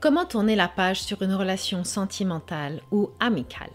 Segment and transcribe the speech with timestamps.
[0.00, 3.68] Comment tourner la page sur une relation sentimentale ou amicale?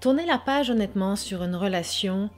[0.00, 2.28] Tourner la page honnêtement sur une relation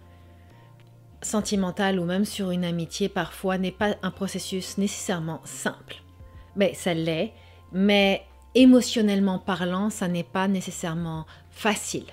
[1.20, 5.96] sentimentale ou même sur une amitié parfois n'est pas un processus nécessairement simple.
[6.54, 7.32] Mais ça l'est,
[7.72, 8.22] mais
[8.54, 12.06] émotionnellement parlant, ça n'est pas nécessairement facile.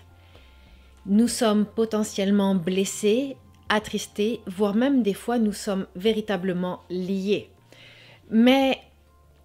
[1.05, 3.37] Nous sommes potentiellement blessés,
[3.69, 7.51] attristés, voire même des fois nous sommes véritablement liés.
[8.31, 8.79] Mais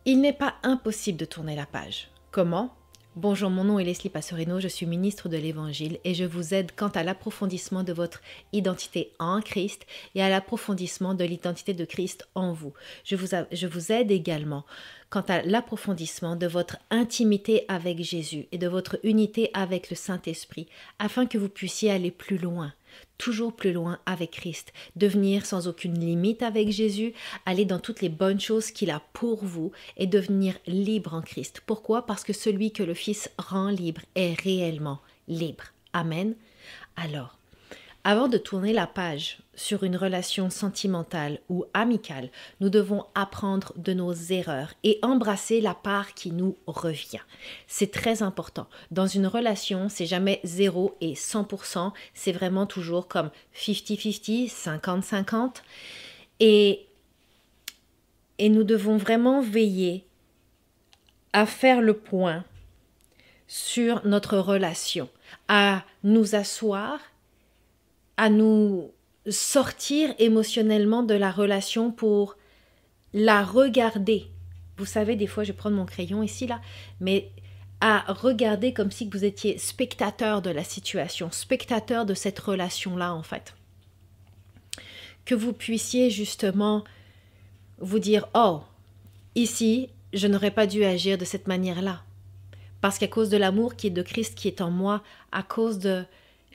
[0.04, 2.10] il n'est pas impossible de tourner la page.
[2.30, 2.74] Comment?
[3.16, 6.70] Bonjour, mon nom est Leslie Passorino, je suis ministre de l'Évangile et je vous aide
[6.76, 9.84] quant à l'approfondissement de votre identité en Christ
[10.14, 12.72] et à l'approfondissement de l'identité de Christ en vous.
[13.04, 14.64] Je vous, je vous aide également
[15.10, 20.68] quant à l'approfondissement de votre intimité avec Jésus et de votre unité avec le Saint-Esprit,
[21.00, 22.72] afin que vous puissiez aller plus loin,
[23.18, 27.12] toujours plus loin avec Christ, devenir sans aucune limite avec Jésus,
[27.46, 31.62] aller dans toutes les bonnes choses qu'il a pour vous et devenir libre en Christ.
[31.66, 32.06] Pourquoi?
[32.06, 35.64] Parce que celui que le Fils rend libre est réellement libre.
[35.92, 36.34] Amen.
[36.96, 37.39] Alors,
[38.02, 43.92] avant de tourner la page sur une relation sentimentale ou amicale, nous devons apprendre de
[43.92, 47.20] nos erreurs et embrasser la part qui nous revient.
[47.66, 48.66] C'est très important.
[48.90, 55.56] Dans une relation, c'est jamais 0 et 100%, c'est vraiment toujours comme 50-50, 50-50.
[56.40, 56.86] Et,
[58.38, 60.06] et nous devons vraiment veiller
[61.34, 62.44] à faire le point
[63.46, 65.10] sur notre relation,
[65.48, 66.98] à nous asseoir
[68.20, 68.92] à nous
[69.30, 72.36] sortir émotionnellement de la relation pour
[73.14, 74.26] la regarder.
[74.76, 76.60] Vous savez, des fois, je prends mon crayon ici, là,
[77.00, 77.30] mais
[77.80, 83.22] à regarder comme si vous étiez spectateur de la situation, spectateur de cette relation-là, en
[83.22, 83.54] fait.
[85.24, 86.84] Que vous puissiez justement
[87.78, 88.60] vous dire, oh,
[89.34, 92.02] ici, je n'aurais pas dû agir de cette manière-là.
[92.82, 95.78] Parce qu'à cause de l'amour qui est de Christ qui est en moi, à cause
[95.78, 96.04] de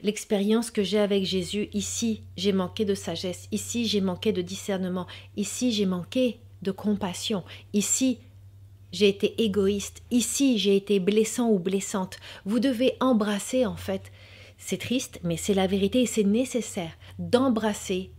[0.02, 5.06] l'expérience que j'ai avec Jésus, ici j'ai manqué de sagesse, ici j'ai manqué de discernement,
[5.36, 8.18] ici j'ai manqué de compassion, ici
[8.92, 12.18] j'ai été égoïste, ici j'ai été blessant ou blessante.
[12.44, 14.10] Vous devez embrasser en fait.
[14.58, 18.10] C'est triste, mais c'est la vérité et c'est nécessaire d'embrasser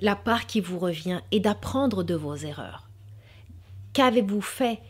[0.00, 2.88] la part qui vous revient et d'apprendre de vos erreurs.
[3.92, 4.80] Qu'avez-vous fait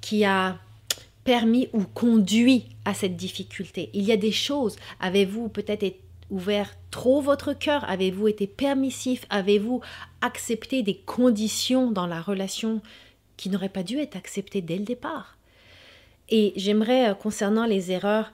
[0.00, 0.60] qui a
[1.24, 4.76] permis ou conduit à cette difficulté Il y a des choses.
[5.00, 5.96] Avez-vous peut-être
[6.30, 7.88] ouvert trop votre cœur?
[7.88, 9.26] Avez-vous été permissif?
[9.30, 9.80] Avez-vous
[10.20, 12.80] accepté des conditions dans la relation
[13.36, 15.36] qui n'auraient pas dû être acceptées dès le départ?
[16.28, 18.32] Et j'aimerais, euh, concernant les erreurs,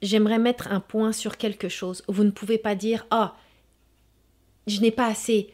[0.00, 2.02] j'aimerais mettre un point sur quelque chose.
[2.08, 3.34] Vous ne pouvez pas dire Ah,
[4.66, 5.52] je n'ai pas assez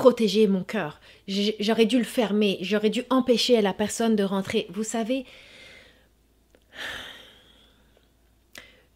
[0.00, 1.00] protégé mon cœur.
[1.28, 2.58] J'aurais dû le fermer.
[2.62, 4.66] J'aurais dû empêcher la personne de rentrer.
[4.70, 5.26] Vous savez,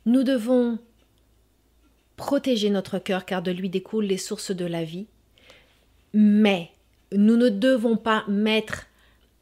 [0.06, 0.78] Nous devons
[2.16, 5.06] protéger notre cœur car de lui découlent les sources de la vie,
[6.12, 6.70] mais
[7.12, 8.86] nous ne devons pas mettre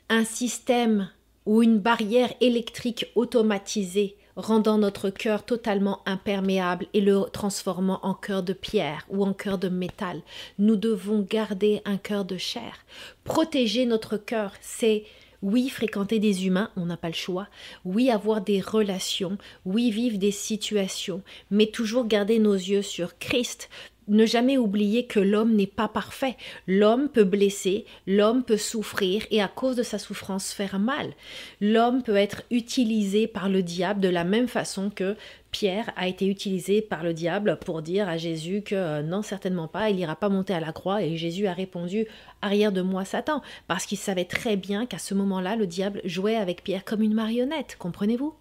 [0.09, 1.11] un système
[1.47, 8.43] ou une barrière électrique automatisée rendant notre cœur totalement imperméable et le transformant en cœur
[8.43, 10.23] de pierre ou en cœur de métal.
[10.59, 12.85] Nous devons garder un cœur de chair.
[13.25, 15.05] Protéger notre cœur, c'est
[15.43, 17.49] oui, fréquenter des humains, on n'a pas le choix.
[17.85, 19.39] Oui, avoir des relations.
[19.65, 21.23] Oui, vivre des situations.
[21.51, 23.69] Mais toujours garder nos yeux sur Christ.
[24.09, 26.37] Ne jamais oublier que l'homme n'est pas parfait.
[26.67, 31.13] L'homme peut blesser, l'homme peut souffrir et à cause de sa souffrance faire mal.
[31.61, 35.17] L'homme peut être utilisé par le diable de la même façon que
[35.53, 39.69] Pierre a été utilisé par le diable pour dire à Jésus que euh, non, certainement
[39.69, 41.03] pas, il n'ira pas monter à la croix.
[41.03, 42.07] Et Jésus a répondu
[42.41, 46.37] Arrière de moi, Satan, parce qu'il savait très bien qu'à ce moment-là, le diable jouait
[46.37, 48.35] avec Pierre comme une marionnette, comprenez-vous?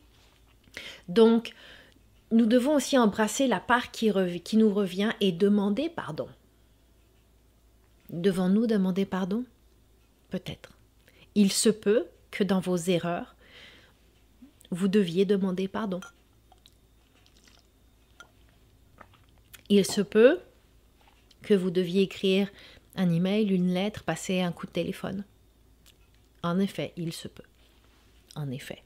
[1.10, 1.54] Donc,
[2.31, 6.30] nous devons aussi embrasser la part qui, nous revient et demander pardon.
[8.09, 9.46] Devons-nous demander pardon?
[10.30, 10.72] Peut-être.
[11.36, 13.36] Il se peut que dans vos erreurs,
[14.69, 16.00] vous deviez demander pardon.
[19.68, 20.39] Il se peut
[21.42, 22.50] que vous deviez écrire
[22.95, 25.24] un email, une lettre, passer un coup de téléphone.
[26.44, 27.44] En effet, il se peut.
[28.36, 28.83] En effet.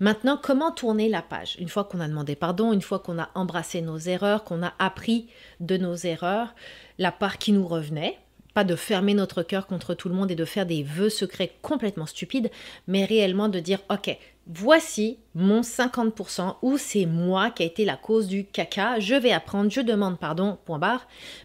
[0.00, 1.56] Maintenant, comment tourner la page?
[1.58, 4.74] Une fois qu'on a demandé pardon, une fois qu'on a embrassé nos erreurs, qu'on a
[4.78, 5.28] appris
[5.60, 6.54] de nos erreurs,
[6.98, 8.18] la part qui nous revenait,
[8.54, 11.52] pas de fermer notre cœur contre tout le monde et de faire des vœux secrets
[11.60, 12.50] complètement stupides,
[12.86, 17.96] mais réellement de dire, ok, voici mon 50% où c'est moi qui a été la
[17.96, 21.00] cause du caca, je vais apprendre, je demande pardon, point.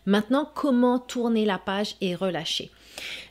[0.05, 2.71] Maintenant, comment tourner la page et relâcher?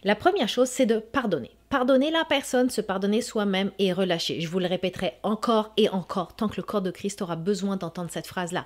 [0.03, 1.51] La première chose, c'est de pardonner.
[1.71, 4.41] Pardonner la personne, se pardonner soi-même et relâcher.
[4.41, 7.77] Je vous le répéterai encore et encore tant que le corps de Christ aura besoin
[7.77, 8.65] d'entendre cette phrase-là.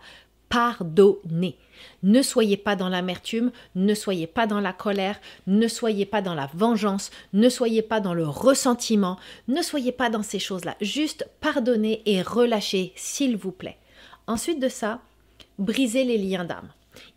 [0.48, 1.58] Pardonnez.
[2.04, 5.18] Ne soyez pas dans l'amertume, ne soyez pas dans la colère,
[5.48, 10.10] ne soyez pas dans la vengeance, ne soyez pas dans le ressentiment, ne soyez pas
[10.10, 10.76] dans ces choses-là.
[10.80, 13.78] Juste pardonnez et relâchez, s'il vous plaît.
[14.28, 15.00] Ensuite de ça,
[15.58, 16.68] brisez les liens d'âme.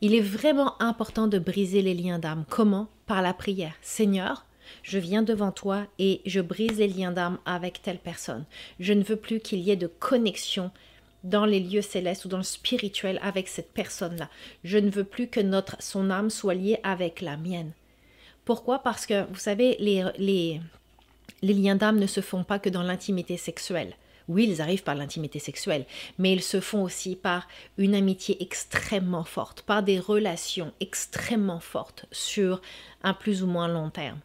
[0.01, 2.45] Il est vraiment important de briser les liens d'âme.
[2.49, 2.87] Comment?
[3.05, 3.75] Par la prière.
[3.81, 4.45] Seigneur,
[4.85, 8.45] je viens devant toi et je brise les liens d'âme avec telle personne.
[8.79, 10.69] Je ne veux plus qu'il y ait de connexion
[11.23, 14.29] dans les lieux célestes ou dans le spirituel avec cette personne-là.
[14.63, 17.71] Je ne veux plus que notre son âme soit liée avec la mienne.
[18.45, 18.77] Pourquoi?
[18.77, 20.61] Parce que vous savez, les, les,
[21.41, 23.95] les liens d'âme ne se font pas que dans l'intimité sexuelle.
[24.27, 25.85] Oui, ils arrivent par l'intimité sexuelle,
[26.17, 32.05] mais ils se font aussi par une amitié extrêmement forte, par des relations extrêmement fortes
[32.11, 32.61] sur
[33.03, 34.19] un plus ou moins long terme.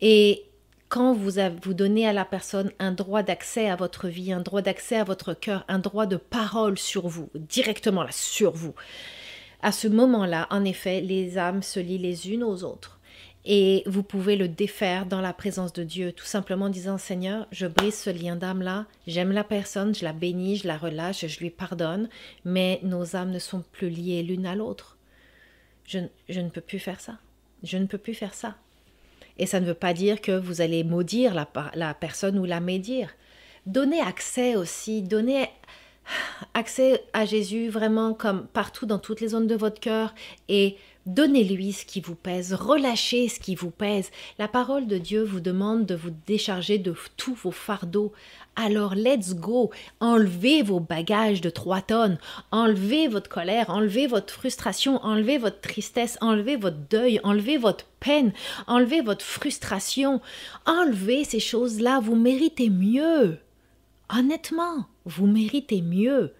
[0.00, 0.44] Et
[0.88, 4.62] quand vous, vous donnez à la personne un droit d'accès à votre vie, un droit
[4.62, 8.74] d'accès à votre cœur, un droit de parole sur vous, directement là, sur vous,
[9.62, 12.93] à ce moment-là, en effet, les âmes se lient les unes aux autres
[13.44, 17.46] et vous pouvez le défaire dans la présence de Dieu, tout simplement en disant Seigneur,
[17.52, 21.40] je brise ce lien d'âme-là, j'aime la personne, je la bénis, je la relâche, je
[21.40, 22.08] lui pardonne,
[22.46, 24.96] mais nos âmes ne sont plus liées l'une à l'autre.
[25.84, 27.18] Je, ne peux plus faire ça.
[27.62, 28.56] Je ne peux plus faire ça.
[29.36, 33.10] Et ça ne veut pas dire que vous allez maudire la, personne ou la médire.
[33.66, 35.50] Donnez accès aussi, donnez
[36.54, 40.14] accès à Jésus vraiment comme partout dans toutes les zones de votre cœur
[40.48, 44.10] et Donnez-lui ce qui vous pèse, relâchez ce qui vous pèse.
[44.38, 48.12] La parole de Dieu vous demande de vous décharger de tous vos fardeaux.
[48.56, 49.70] Alors let's go,
[50.00, 52.18] enlevez vos bagages de trois tonnes,
[52.52, 58.32] enlevez votre colère, enlevez votre frustration, enlevez votre tristesse, enlevez votre deuil, enlevez votre peine,
[58.66, 60.22] enlevez votre frustration,
[60.64, 63.36] enlevez ces choses-là, vous méritez mieux.
[64.08, 66.32] Honnêtement, vous méritez mieux.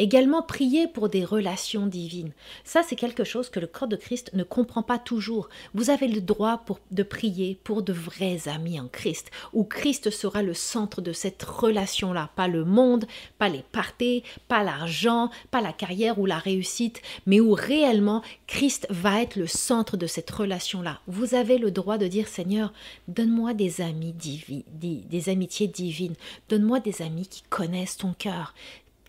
[0.00, 2.32] Également prier pour des relations divines.
[2.64, 5.50] Ça, c'est quelque chose que le corps de Christ ne comprend pas toujours.
[5.74, 10.42] Vous avez le droit de prier pour de vrais amis en Christ, où Christ sera
[10.42, 12.30] le centre de cette relation-là.
[12.34, 13.04] Pas le monde,
[13.36, 18.86] pas les parties, pas l'argent, pas la carrière ou la réussite, mais où réellement Christ
[18.88, 21.00] va être le centre de cette relation-là.
[21.08, 22.72] Vous avez le droit de dire Seigneur,
[23.06, 26.16] donne-moi des amis divins, des amitiés divines.
[26.48, 28.54] Donne-moi des amis qui connaissent ton cœur,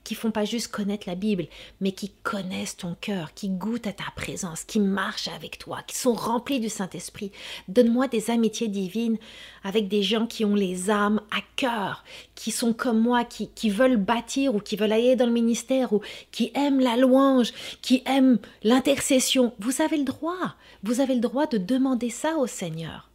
[0.03, 1.47] qui font pas juste connaître la Bible,
[1.79, 5.95] mais qui connaissent ton cœur, qui goûtent à ta présence, qui marchent avec toi, qui
[5.95, 7.31] sont remplis du Saint-Esprit.
[7.67, 9.17] Donne-moi des amitiés divines
[9.63, 12.03] avec des gens qui ont les âmes à cœur,
[12.35, 15.93] qui sont comme moi, qui, qui veulent bâtir ou qui veulent aller dans le ministère
[15.93, 16.01] ou
[16.31, 19.53] qui aiment la louange, qui aiment l'intercession.
[19.59, 23.09] Vous avez le droit, vous avez le droit de demander ça au Seigneur.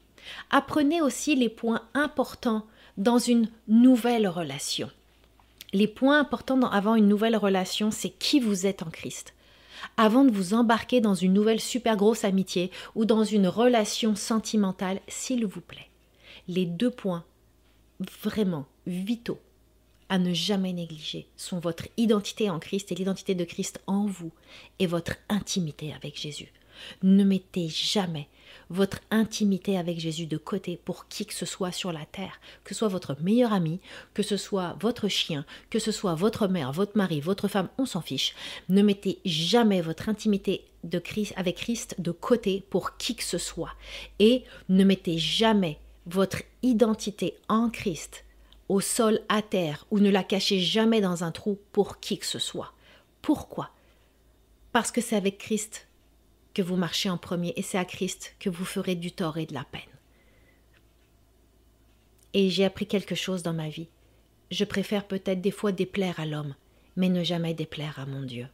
[0.51, 2.67] Apprenez aussi les points importants
[2.97, 4.91] dans une nouvelle relation.
[5.73, 9.35] Les points importants avant une nouvelle relation, c'est qui vous êtes en Christ.
[9.97, 15.01] Avant de vous embarquer dans une nouvelle super grosse amitié ou dans une relation sentimentale,
[15.09, 15.91] s'il vous plaît,
[16.49, 17.25] les deux points
[18.23, 19.41] vraiment vitaux
[20.09, 24.31] à ne jamais négliger sont votre identité en Christ et l'identité de Christ en vous
[24.79, 26.53] et votre intimité avec Jésus.
[27.03, 28.29] Ne mettez jamais
[28.71, 32.75] votre intimité avec Jésus de côté pour qui que ce soit sur la terre, que
[32.75, 33.81] ce soit votre meilleur ami,
[34.15, 37.87] que ce soit votre chien, que ce soit votre mère, votre mari, votre femme, on
[37.87, 38.35] s'en fiche.
[38.69, 43.39] Ne mettez jamais votre intimité de Christ, avec Christ de côté pour qui que ce
[43.39, 43.73] soit.
[44.19, 48.25] Et ne mettez jamais votre identité en Christ
[48.69, 52.27] au sol à terre ou ne la cachez jamais dans un trou pour qui que
[52.27, 52.73] ce soit.
[53.23, 53.71] Pourquoi?
[54.73, 55.86] Parce que c'est avec Christ
[56.57, 59.45] que vous marchez en premier et c'est à Christ que vous ferez du tort et
[59.45, 59.83] de la peine.
[62.33, 63.89] Et j'ai appris quelque chose dans ma vie.
[64.51, 66.55] Je préfère peut-être des fois déplaire à l'homme,
[66.97, 68.49] mais ne jamais déplaire à mon Dieu.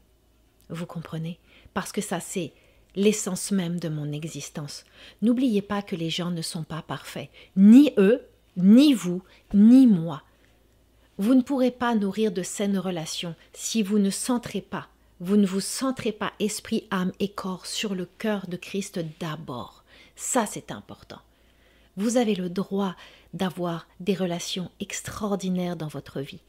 [0.68, 1.38] Vous comprenez?
[1.74, 2.52] Parce que ça, c'est
[2.96, 4.84] l'essence même de mon existence.
[5.20, 9.22] N'oubliez pas que les gens ne sont pas parfaits, ni eux, ni vous,
[9.54, 10.24] ni moi.
[11.18, 14.88] Vous ne pourrez pas nourrir de saines relations si vous ne centrez pas
[15.24, 19.84] vous ne vous centrez pas esprit, âme et corps sur le cœur de Christ d'abord.
[20.16, 21.20] Ça, c'est important.
[21.96, 22.96] Vous avez le droit
[23.32, 26.40] d'avoir des relations extraordinaires dans votre vie.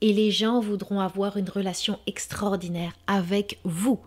[0.00, 4.00] Et les gens voudront avoir une relation extraordinaire avec vous.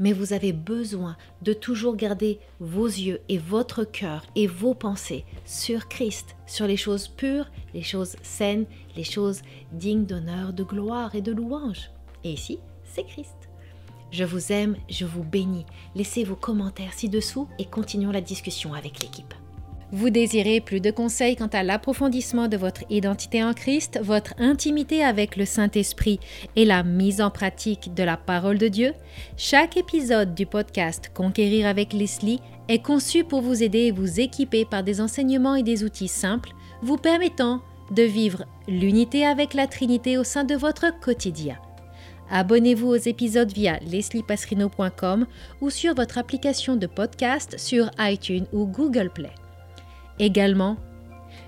[0.00, 5.24] Mais vous avez besoin de toujours garder vos yeux et votre cœur et vos pensées
[5.44, 11.14] sur Christ, sur les choses pures, les choses saines, les choses dignes d'honneur, de gloire
[11.14, 11.92] et de louange.
[12.24, 12.58] Et ici,
[13.04, 13.36] Christ.
[14.12, 15.66] Je vous aime, je vous bénis.
[15.94, 19.34] Laissez vos commentaires ci-dessous et continuons la discussion avec l'équipe.
[19.92, 25.04] Vous désirez plus de conseils quant à l'approfondissement de votre identité en Christ, votre intimité
[25.04, 26.18] avec le Saint-Esprit
[26.56, 28.94] et la mise en pratique de la parole de Dieu?
[29.36, 34.64] Chaque épisode du podcast Conquérir avec Leslie est conçu pour vous aider et vous équiper
[34.64, 36.50] par des enseignements et des outils simples
[36.82, 37.60] vous permettant
[37.92, 41.56] de vivre l'unité avec la Trinité au sein de votre quotidien.
[42.30, 45.26] Abonnez-vous aux épisodes via lesliepasserino.com
[45.60, 49.30] ou sur votre application de podcast sur iTunes ou Google Play.
[50.18, 50.76] Également,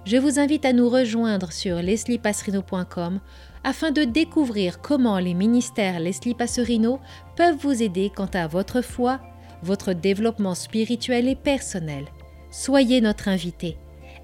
[0.04, 3.20] je vous invite à nous rejoindre sur lesliepasserino.com
[3.64, 7.00] afin de découvrir comment les ministères Leslie Passerino
[7.36, 9.20] peuvent vous aider quant à votre foi,
[9.62, 12.06] votre développement spirituel et personnel.
[12.50, 13.76] Soyez notre invité.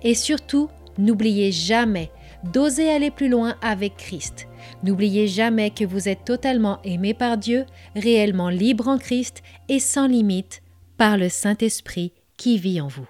[0.03, 0.69] Et surtout,
[0.99, 2.11] n'oubliez jamais
[2.53, 4.47] d'oser aller plus loin avec Christ.
[4.83, 10.07] N'oubliez jamais que vous êtes totalement aimé par Dieu, réellement libre en Christ et sans
[10.07, 10.63] limite
[10.97, 13.07] par le Saint-Esprit qui vit en vous.